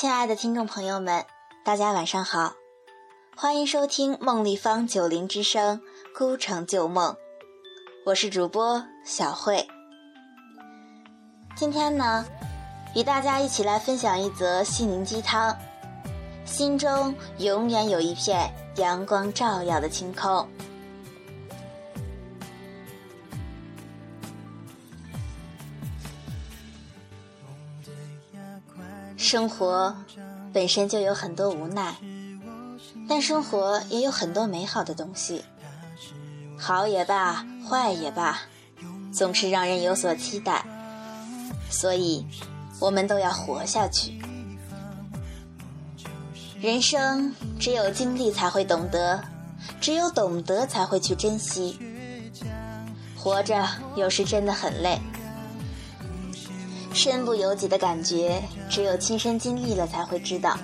[0.00, 1.26] 亲爱的听众朋友们，
[1.62, 2.54] 大家晚上好，
[3.36, 5.78] 欢迎收听梦立方九零之声
[6.18, 7.12] 《孤城旧梦》，
[8.06, 9.68] 我是主播小慧。
[11.54, 12.24] 今天呢，
[12.96, 15.54] 与大家一起来分享一则心灵鸡汤：
[16.46, 20.48] 心中永远有一片阳光照耀的晴空
[27.84, 27.92] 的
[28.32, 28.40] 夜
[28.78, 28.99] 晚。
[29.16, 29.94] 生活
[30.52, 31.94] 本身就有很多无奈，
[33.08, 35.44] 但生活也有很多美好的东西。
[36.58, 38.38] 好也罢，坏也罢，
[39.12, 40.64] 总是让人有所期待。
[41.70, 42.26] 所以，
[42.80, 44.20] 我们都要活下去。
[46.60, 49.22] 人生只有经历才会懂得，
[49.80, 51.78] 只有懂得才会去珍惜。
[53.16, 54.98] 活着有时真的很累。
[56.92, 60.58] 身不由己的感觉，只有亲身经历了才会知道。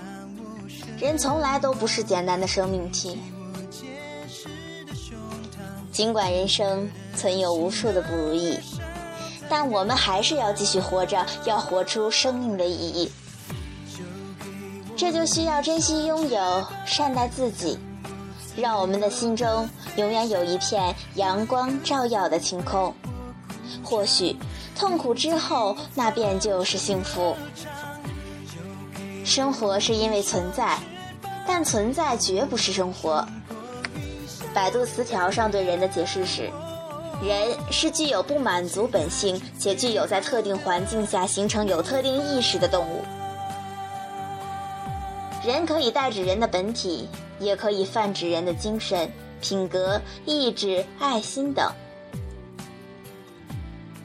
[0.99, 3.19] 人从来都不是简单的生命体，
[5.93, 8.59] 尽管人生存有无数的不如意，
[9.49, 13.11] 但我们还是要继续活着，要活出生命的意义。
[14.97, 17.79] 这就需要珍惜拥有，善待自己，
[18.57, 22.93] 让我们的心中永远有一片阳光照耀的晴空。
[23.85, 24.35] 或许。
[24.79, 27.35] 痛苦之后，那便就是幸福。
[29.25, 30.79] 生活是因为存在，
[31.47, 33.27] 但存在绝不是生活。
[34.55, 36.51] 百度词条上对人的解释是：
[37.23, 43.03] 人是具有不满足本性且具有在特定环境下形成有特定意识的动物。
[45.45, 49.11] 人可以代指人的本体，也可以泛指人的精神、
[49.41, 51.71] 品格、意志、爱心等。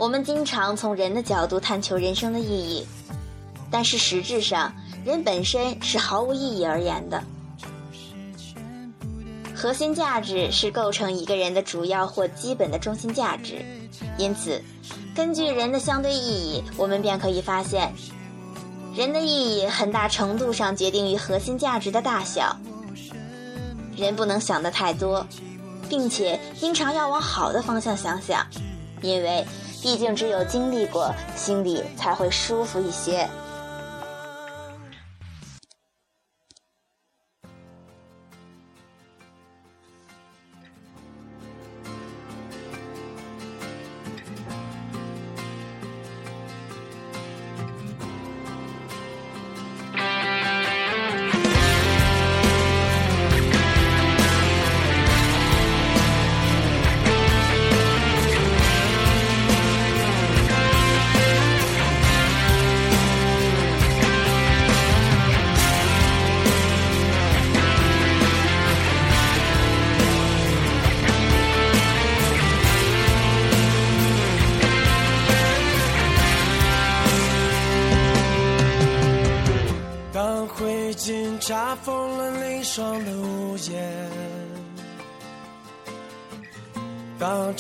[0.02, 2.84] 我们经常从人的角度探求人生的意义，
[3.70, 4.74] 但是实质上，
[5.06, 7.24] 人本身是毫无意义而言的。
[9.56, 13.64] 核心价值是构成一个人的主要或基本的中心价值，
[14.18, 14.60] 因此，
[15.16, 17.94] 根据人的相对意义，我们便可以发现，
[18.96, 22.58] 人的意义很大程度上决定于核心价值的大小。
[23.96, 25.24] 人不能想得太多，
[25.88, 28.44] 并且经常要往好的方向想想，
[29.04, 29.46] 因为。
[29.82, 33.28] 毕竟，只有经历过，心里才会舒服一些。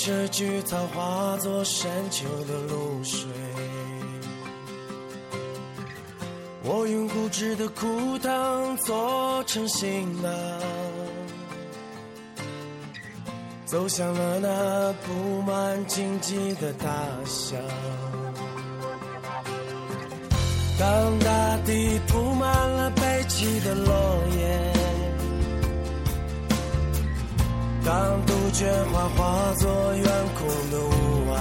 [0.03, 3.29] 这菊草化作深秋的露水，
[6.63, 10.31] 我用固执的枯藤做成行囊，
[13.63, 16.87] 走向了那布满荆棘的大
[17.23, 17.59] 象。
[20.79, 23.93] 当大地铺满了悲泣的落
[24.35, 24.80] 叶，
[27.83, 30.05] 当杜鹃花化作远
[30.37, 30.89] 空的雾
[31.31, 31.35] 霭，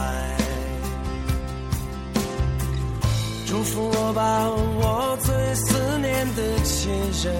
[3.46, 6.90] 祝福我吧，我最思念的亲
[7.22, 7.34] 人，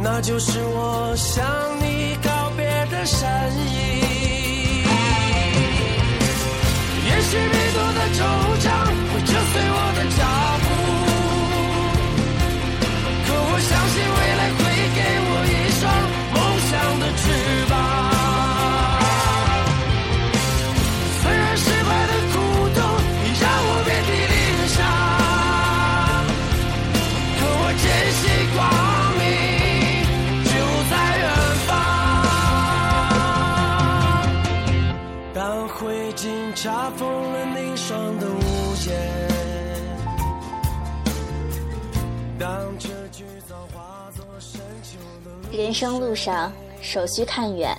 [0.00, 1.44] 那就是我向
[1.80, 3.98] 你告别的身影。
[7.02, 8.18] 也许迷途的惆
[8.60, 8.66] 怅
[9.10, 10.20] 会折碎我的脚
[45.70, 46.52] 人生路上，
[46.82, 47.72] 首需看远。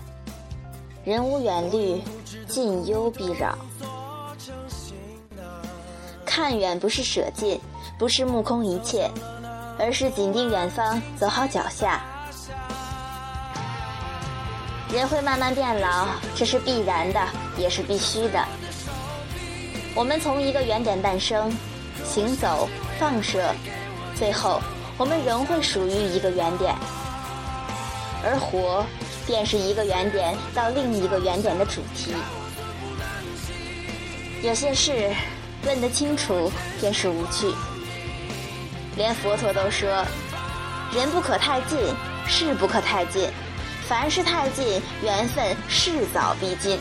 [1.03, 2.01] 人无远虑，
[2.47, 3.53] 近忧必扰。
[6.25, 7.59] 看远不是舍近，
[7.99, 9.11] 不是目空一切，
[9.77, 12.01] 而是紧盯远方，走好脚下。
[14.89, 17.19] 人会慢慢变老，这是必然的，
[17.57, 18.41] 也是必须的。
[19.93, 21.51] 我们从一个原点诞生，
[22.05, 23.53] 行走、放射，
[24.15, 24.61] 最后
[24.97, 26.73] 我们仍会属于一个原点，
[28.23, 28.85] 而活
[29.25, 32.13] 便是一个原点到另一个原点的主题。
[34.43, 35.11] 有些事
[35.65, 37.53] 问得清楚，便是无趣。
[38.97, 40.05] 连佛陀都说
[40.93, 41.77] ：“人不可太近，
[42.27, 43.29] 事不可太近。
[43.87, 46.79] 凡事太近，缘分势早必尽。”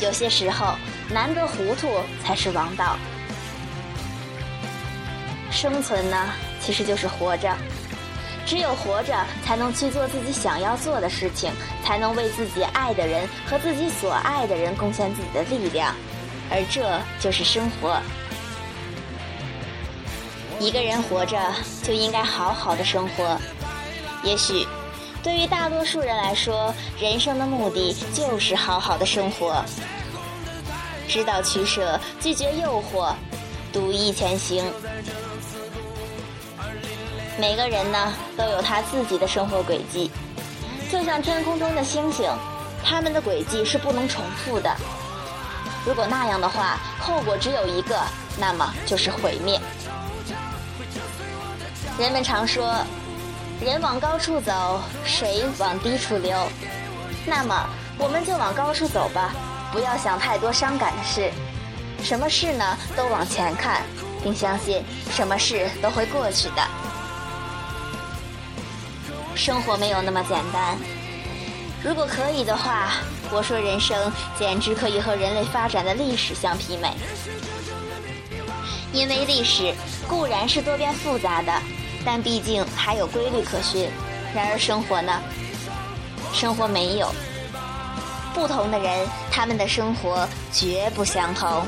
[0.00, 0.74] 有些时候，
[1.10, 1.88] 难得糊涂
[2.22, 2.96] 才是王道。
[5.50, 6.30] 生存呢，
[6.60, 7.54] 其实就是活着。
[8.46, 9.14] 只有活着，
[9.44, 11.52] 才能去做自己想要做的事情，
[11.84, 15.94] 才能为自己爱的人和自己所爱的人贡献自己的力量。
[16.50, 18.00] 而这就是生活。
[20.58, 21.38] 一个人活着
[21.82, 23.38] 就应该好好的生活。
[24.22, 24.66] 也许，
[25.22, 29.64] 对于大多数人来说，人生的目的就是好好的生活。
[31.08, 33.14] 知道取舍，拒绝诱惑，
[33.72, 34.64] 独一前行。
[37.40, 40.10] 每个人呢，都有他自己的生活轨迹，
[40.92, 42.30] 就像天空中的星星，
[42.84, 44.70] 他们的轨迹是不能重复的。
[45.86, 47.98] 如果那样的话，后果只有一个，
[48.38, 49.58] 那么就是毁灭。
[51.98, 52.84] 人们常说，
[53.58, 56.36] 人往高处走，水往低处流。
[57.24, 57.66] 那么，
[57.96, 59.32] 我们就往高处走吧，
[59.72, 61.32] 不要想太多伤感的事。
[62.02, 63.80] 什么事呢，都往前看，
[64.22, 66.62] 并相信什么事都会过去的。
[69.40, 70.76] 生活没有那么简单。
[71.82, 72.92] 如果可以的话。
[73.32, 76.92] 我说，人生简直可以和人类发展的历史相媲美，
[78.92, 79.72] 因为历史
[80.08, 81.52] 固然是多变复杂的，
[82.04, 83.88] 但毕竟还有规律可循。
[84.34, 85.22] 然而生活呢？
[86.32, 87.14] 生活没有。
[88.34, 91.64] 不同的人，他们的生活绝不相同。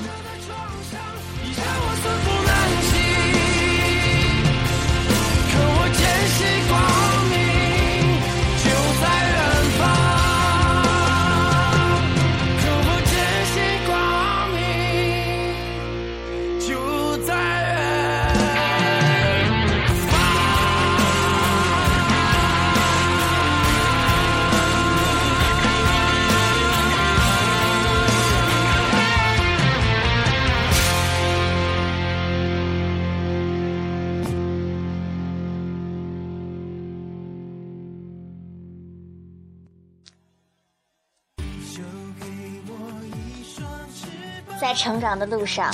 [44.82, 45.72] 成长的路上，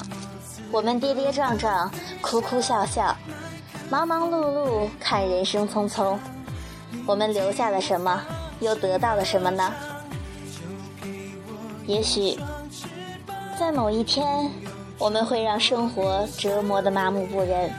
[0.70, 1.90] 我们跌跌撞撞，
[2.20, 3.16] 哭哭笑笑，
[3.88, 6.18] 忙忙碌碌，看人生匆匆。
[7.06, 8.20] 我们留下了什么，
[8.60, 9.72] 又得到了什么呢？
[11.86, 12.38] 也许，
[13.58, 14.50] 在某一天，
[14.98, 17.72] 我们会让生活折磨得麻木不仁。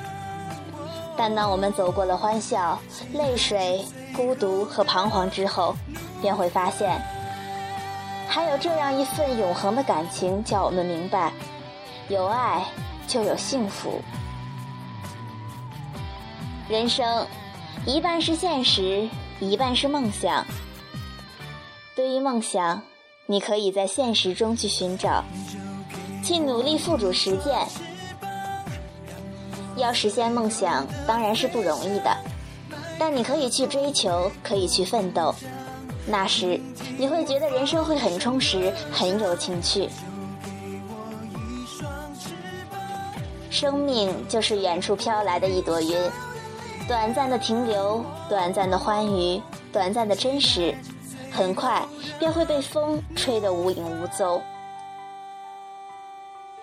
[1.16, 2.80] 但当我们走过了欢笑、
[3.14, 3.86] 泪水、
[4.16, 5.76] 孤独和彷徨之后，
[6.24, 7.00] 便会发现。
[8.32, 11.34] 还有这样一份永恒的感情，叫我们明白：
[12.10, 12.64] 有爱
[13.08, 14.00] 就有幸福。
[16.70, 17.26] 人生
[17.88, 20.46] 一半是现实，一半是梦想。
[21.96, 22.80] 对于梦想，
[23.26, 25.24] 你可以在现实中去寻找，
[26.24, 27.58] 去努力付诸实践。
[29.76, 32.16] 要实现梦想，当然是不容易的，
[33.00, 35.34] 但你可以去追求，可以去奋斗。
[36.10, 36.60] 那时，
[36.98, 39.88] 你会觉得人生会很充实，很有情趣。
[43.52, 45.96] 生命就是远处飘来的一朵云，
[46.88, 49.40] 短暂的停留，短暂的欢愉，
[49.72, 50.74] 短暂的真实，
[51.32, 51.86] 很快
[52.18, 54.42] 便会被风吹得无影无踪。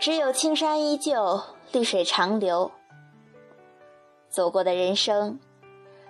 [0.00, 2.72] 只有青山依旧，绿水长流。
[4.28, 5.38] 走过的人生，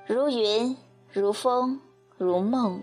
[0.06, 0.76] 如云，
[1.12, 1.80] 如风，
[2.16, 2.82] 如梦。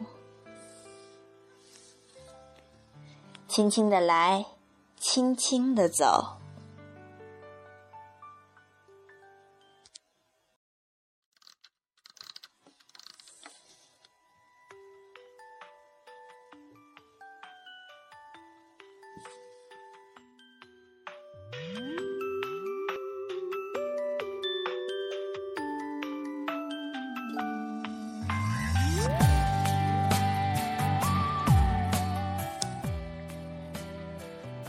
[3.54, 4.48] 轻轻的来，
[5.00, 6.38] 轻轻的走。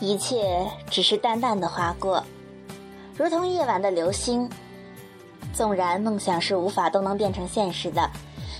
[0.04, 2.22] 一切只是淡淡的划过，
[3.16, 4.48] 如同夜晚的流星。
[5.54, 8.10] 纵然梦想是无法都能变成现实的，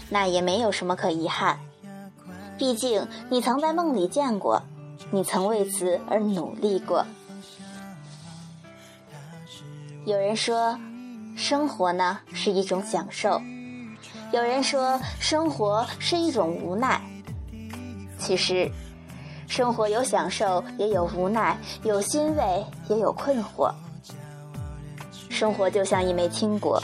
[0.09, 1.59] 那也没有什么可遗憾。
[2.57, 4.63] 毕竟你曾在梦里见过，
[5.11, 7.05] 你曾为此而努力过。
[10.07, 10.79] 有人说，
[11.37, 13.41] 生活呢是一种享受；
[14.33, 17.03] 有人说，生活是一种无奈。
[18.19, 18.71] 其实，
[19.47, 23.73] 生活有享受，也有无奈，有欣慰，也有困惑。
[25.29, 26.83] 生活就像一枚青果，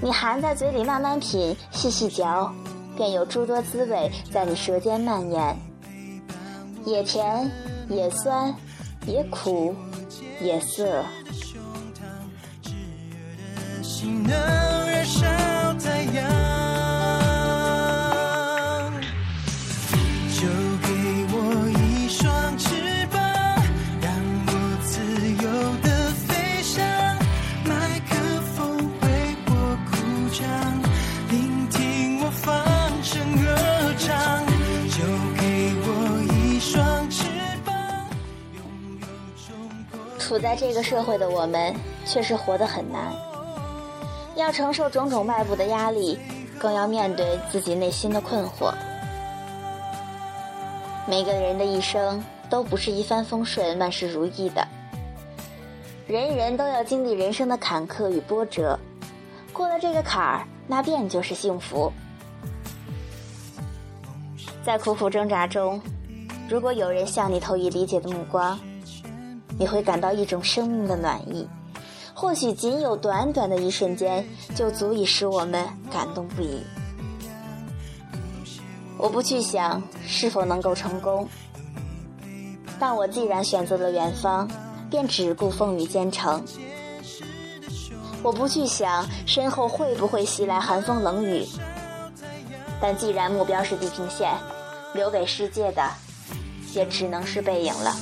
[0.00, 2.52] 你含在嘴里慢慢品，细细嚼，
[2.96, 5.56] 便有诸多滋味在你舌尖蔓延，
[6.84, 7.50] 也甜，
[7.88, 8.54] 也酸，
[9.06, 9.74] 也苦，
[10.40, 11.02] 也涩。
[13.82, 14.10] 处
[40.44, 41.74] 在这个社会的我们，
[42.04, 43.10] 确实活得很难，
[44.36, 46.18] 要承受种种外部的压力，
[46.58, 48.70] 更要面对自己内心的困惑。
[51.08, 54.68] 每个人的一生都不是一帆风顺、万事如意的，
[56.06, 58.78] 人人都要经历人生的坎坷与波折，
[59.50, 61.90] 过了这个坎儿，那便就是幸福。
[64.62, 65.80] 在苦苦挣扎中，
[66.50, 68.60] 如果有人向你投以理解的目光，
[69.58, 71.48] 你会感到一种生命的暖意，
[72.12, 76.62] 或许仅有短短的一瞬间，就足以使我们感动不已。
[78.96, 81.28] 我不去想是否能够成功，
[82.78, 84.48] 但我既然选择了远方，
[84.90, 86.42] 便只顾风雨兼程。
[88.22, 91.44] 我不去想身后会不会袭来寒风冷雨，
[92.80, 94.32] 但既然目标是地平线，
[94.94, 95.90] 留给世界的，
[96.72, 97.94] 也只能是背影了。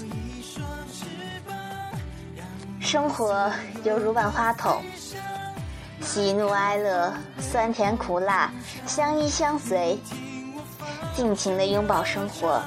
[2.92, 3.50] 生活
[3.84, 4.82] 犹如万花筒，
[6.02, 8.52] 喜怒哀乐、酸甜苦辣，
[8.86, 9.98] 相依相随，
[11.16, 12.60] 尽情的拥抱生活。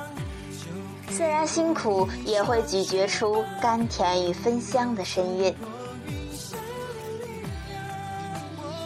[1.11, 5.55] 虽然辛苦，也会咀嚼出甘甜与芬香的深韵。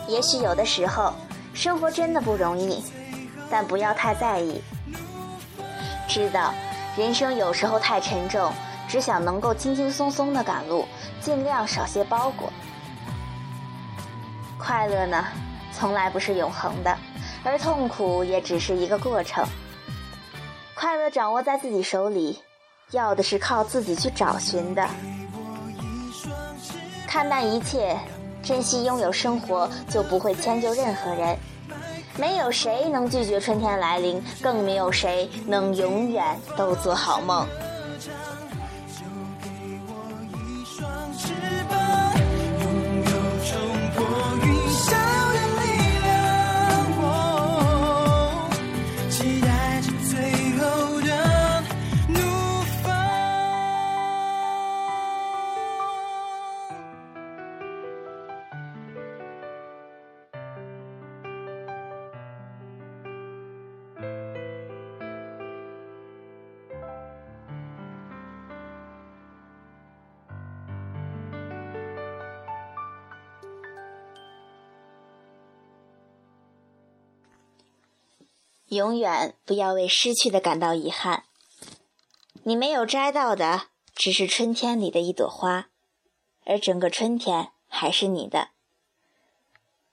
[0.09, 1.13] 也许有的时候，
[1.53, 2.83] 生活真的不容易，
[3.49, 4.61] 但不要太在意。
[6.05, 6.53] 知道，
[6.97, 8.51] 人生有时候太沉重。
[8.89, 10.85] 只想能够轻轻松松的赶路，
[11.21, 12.51] 尽量少些包裹。
[14.57, 15.25] 快乐呢，
[15.71, 16.97] 从来不是永恒的，
[17.43, 19.45] 而痛苦也只是一个过程。
[20.73, 22.39] 快乐掌握在自己手里，
[22.91, 24.85] 要的是靠自己去找寻的。
[27.07, 27.97] 看淡一切，
[28.41, 31.37] 珍惜拥有生活，就不会迁就任何人。
[32.17, 37.47] 没有谁能拒绝春天来临，更没有谁能永远都做好梦。
[78.69, 81.23] 永远不要为失去的感到遗憾。
[82.43, 83.63] 你没有摘到的，
[83.95, 85.69] 只是春天里的一朵花，
[86.45, 88.49] 而整个春天还是你的。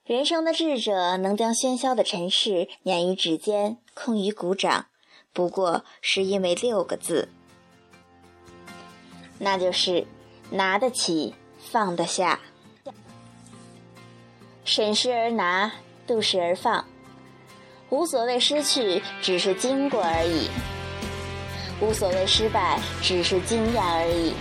[0.05, 4.87] 人生的智者能将喧嚣的尘世碾于指尖，空于鼓掌，
[5.33, 7.29] 不过是因为六个字，
[9.39, 10.07] 那就是
[10.51, 12.41] 拿得起，放得下，
[14.65, 15.73] 审时而拿，
[16.07, 16.87] 度时而放。
[17.97, 20.51] 无所谓失去，只是经过而已；
[21.81, 24.35] 无所谓失败，只是经验而已。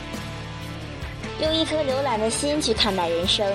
[1.41, 3.49] 用一颗浏览的心去看待人生，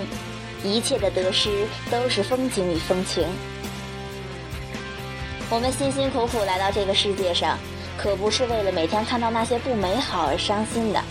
[0.64, 3.28] 一切的得失都是风景与风情。
[5.50, 7.59] 我们辛辛苦苦来到这个世界上，
[7.99, 11.04] 可不是为了每天看到那些不美好而伤心的。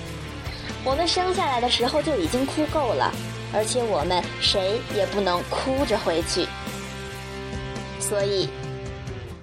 [0.84, 3.14] 我们生下来的时候就已经哭够了，
[3.54, 6.48] 而且我们谁也不能哭着回去。
[8.00, 8.50] 所以。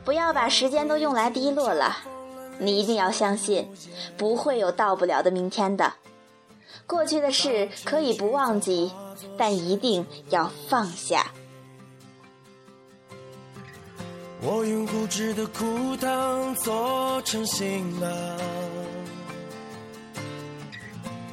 [0.06, 1.96] 不要把时间都用来低落了，
[2.60, 3.68] 你一定要相信，
[4.16, 5.94] 不会有到不了的明天的。
[6.86, 8.92] 过去的事可以不忘记，
[9.36, 11.26] 但一定要放下。
[14.40, 18.08] 我用固执的枯藤做成行囊，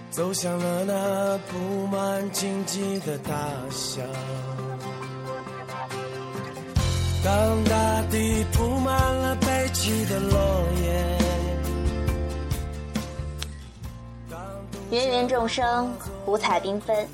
[0.10, 3.32] 走向了那布满荆棘的大
[3.70, 4.04] 象。
[7.24, 10.38] 当大地铺满了悲泣的落
[10.82, 11.18] 叶，
[14.92, 15.90] 芸芸众生，
[16.26, 17.08] 五彩缤纷，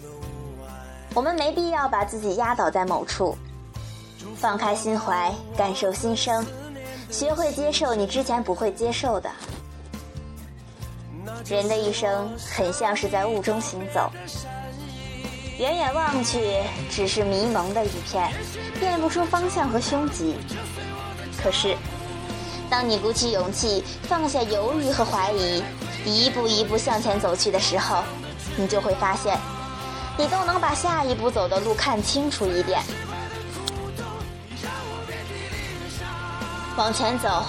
[1.13, 3.37] 我们没必要把自己压倒在某处。
[4.35, 6.43] 放开心怀，感受心声，
[7.11, 9.29] 学会接受你之前不会接受的。
[11.45, 14.09] 人的一生很像是在雾中行走，
[15.59, 16.39] 远远望去
[16.89, 18.31] 只是迷蒙的一片，
[18.79, 20.37] 辨不出方向和凶吉。
[21.43, 21.75] 可是，
[22.69, 25.61] 当你鼓起勇气，放下犹豫和怀疑，
[26.05, 28.05] 一步一步向前走去的时候，
[28.55, 29.37] 你就会发现，
[30.17, 32.79] 你都能把下一步走的路看清楚一点。
[36.77, 37.43] 往前走，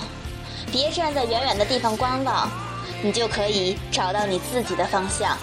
[0.73, 2.50] 别站在远远的地方观望，
[3.05, 5.38] 你就可以找到你自己的方向。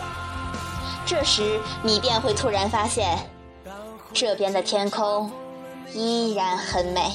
[1.08, 3.18] 这时，你便会突然发现，
[4.12, 5.32] 这边的天空
[5.94, 7.14] 依然很美。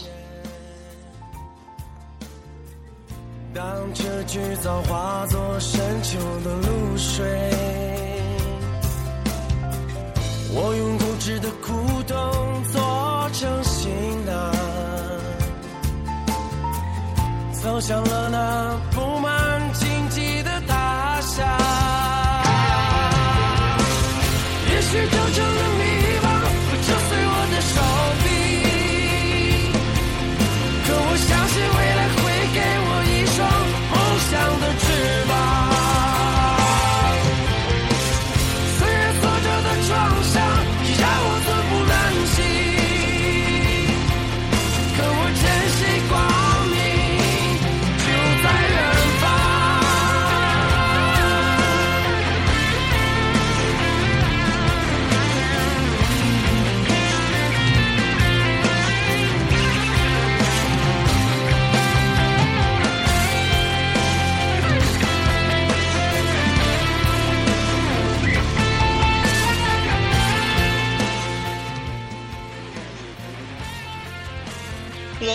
[3.54, 7.50] 当这句早化作深秋的露水，
[10.54, 14.54] 我用固执的苦痛做成行囊。
[17.62, 21.46] 走向了那布满荆棘的他乡，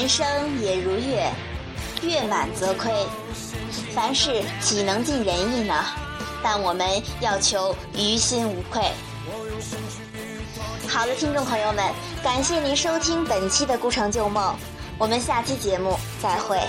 [0.08, 0.26] 生
[0.62, 1.30] 也如月，
[2.02, 2.92] 月满则亏。
[3.94, 5.74] 凡事岂能尽人意呢？
[6.44, 6.88] 但我们
[7.20, 8.82] 要求于心无愧。
[10.88, 11.84] 好的，听众朋友们，
[12.24, 14.54] 感谢您收听本期的《孤城旧梦》，
[14.98, 16.60] 我们下期节目再会。